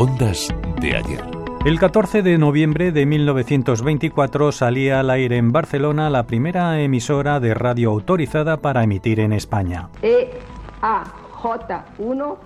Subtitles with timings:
[0.00, 0.48] Ondas
[0.80, 1.20] de ayer.
[1.66, 7.52] El 14 de noviembre de 1924 salía al aire en Barcelona la primera emisora de
[7.52, 9.90] radio autorizada para emitir en España.
[10.00, 12.38] EAJ1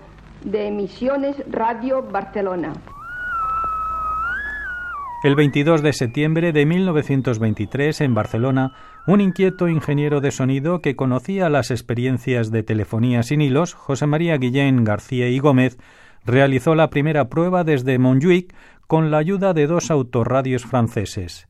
[0.42, 2.72] de Emisiones Radio Barcelona.
[5.22, 8.72] El 22 de septiembre de 1923, en Barcelona,
[9.06, 14.36] un inquieto ingeniero de sonido que conocía las experiencias de telefonía sin hilos, José María
[14.38, 15.78] Guillén García y Gómez,
[16.24, 18.54] realizó la primera prueba desde Montjuic
[18.86, 21.46] con la ayuda de dos autorradios franceses.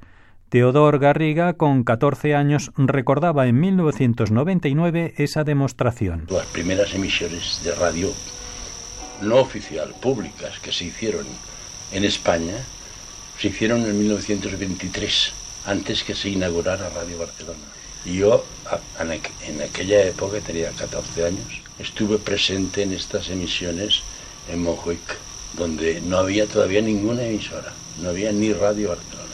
[0.48, 6.26] Teodor Garriga, con 14 años, recordaba en 1999 esa demostración.
[6.30, 8.12] Las primeras emisiones de radio
[9.20, 11.26] no oficial, públicas, que se hicieron
[11.92, 12.54] en España,
[13.38, 15.32] se hicieron en 1923,
[15.66, 17.58] antes que se inaugurara Radio Barcelona.
[18.04, 18.44] Yo,
[19.00, 24.02] en aquella época, tenía 14 años, estuve presente en estas emisiones
[24.48, 25.18] en Montjuic,
[25.56, 29.24] donde no había todavía ninguna emisora, no había ni Radio Barcelona.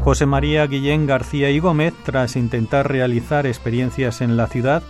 [0.00, 4.82] José María Guillén García y Gómez, tras intentar realizar experiencias en la ciudad,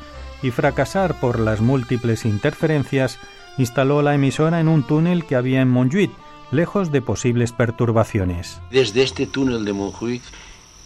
[0.43, 3.19] y fracasar por las múltiples interferencias,
[3.59, 6.11] instaló la emisora en un túnel que había en Montjuic,
[6.51, 8.61] lejos de posibles perturbaciones.
[8.71, 10.23] Desde este túnel de Montjuic,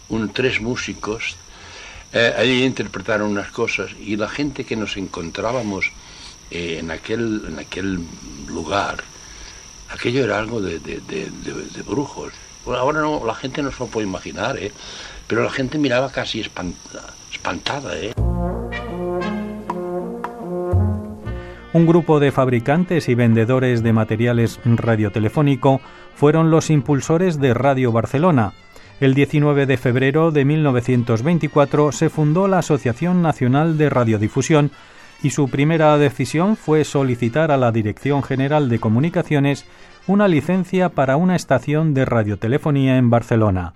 [0.09, 1.35] un, tres músicos
[2.13, 5.91] eh, allí interpretaron unas cosas y la gente que nos encontrábamos
[6.49, 7.99] eh, en, aquel, en aquel
[8.47, 9.03] lugar,
[9.89, 12.31] aquello era algo de, de, brujos.
[12.65, 14.71] ahora no, la gente no se lo puede imaginar, ¿eh?
[15.27, 17.99] pero la gente miraba casi espantada.
[17.99, 18.13] ¿eh?
[21.73, 25.81] Un grupo de fabricantes y vendedores de materiales radiotelefónico
[26.15, 28.53] fueron los impulsores de Radio Barcelona.
[28.99, 34.71] El 19 de febrero de 1924 se fundó la Asociación Nacional de Radiodifusión
[35.21, 39.67] y su primera decisión fue solicitar a la Dirección General de Comunicaciones
[40.07, 43.73] una licencia para una estación de radiotelefonía en Barcelona.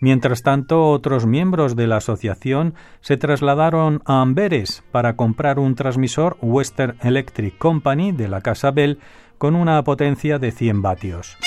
[0.00, 6.36] Mientras tanto, otros miembros de la asociación se trasladaron a Amberes para comprar un transmisor
[6.42, 8.98] Western Electric Company de la casa Bell
[9.38, 11.38] con una potencia de 100 vatios.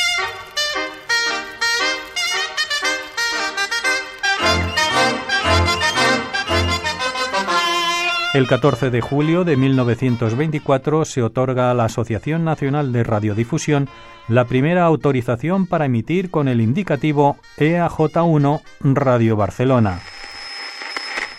[8.36, 13.88] El 14 de julio de 1924 se otorga a la Asociación Nacional de Radiodifusión
[14.28, 20.02] la primera autorización para emitir con el indicativo EAJ1 Radio Barcelona.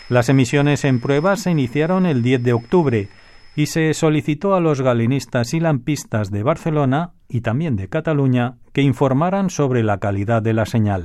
[0.08, 3.08] Las emisiones en prueba se iniciaron el 10 de octubre
[3.54, 8.80] y se solicitó a los galenistas y lampistas de Barcelona y también de Cataluña que
[8.80, 11.04] informaran sobre la calidad de la señal.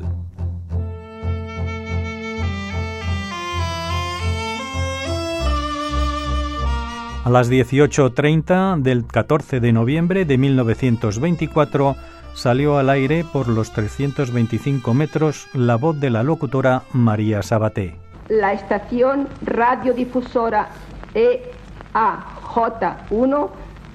[7.24, 11.96] A las 18.30 del 14 de noviembre de 1924
[12.34, 17.96] salió al aire por los 325 metros la voz de la locutora María Sabaté.
[18.28, 20.70] La estación radiodifusora
[21.94, 23.50] EAJ1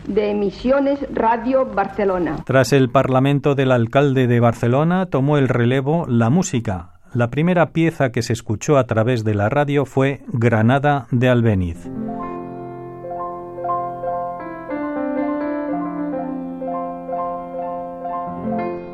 [0.07, 2.37] de Emisiones Radio Barcelona.
[2.45, 6.91] Tras el parlamento del alcalde de Barcelona tomó el relevo la música.
[7.13, 11.89] La primera pieza que se escuchó a través de la radio fue Granada de Albéniz.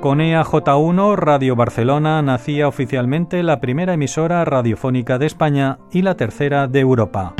[0.02, 6.66] Con EAJ1 Radio Barcelona nacía oficialmente la primera emisora radiofónica de España y la tercera
[6.66, 7.34] de Europa.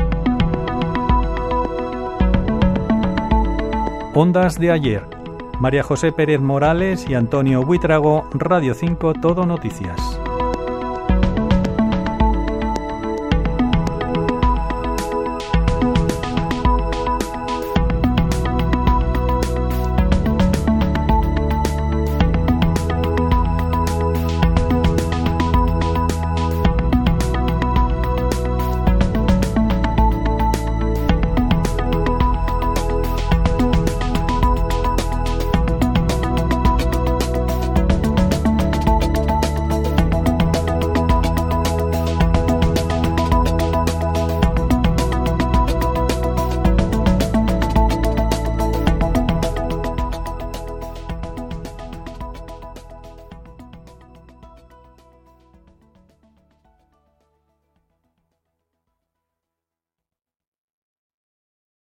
[4.15, 5.03] Ondas de ayer.
[5.59, 10.21] María José Pérez Morales y Antonio Buitrago, Radio 5 Todo Noticias.